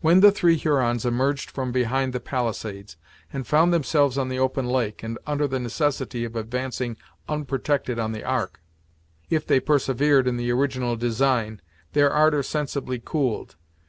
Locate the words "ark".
8.22-8.60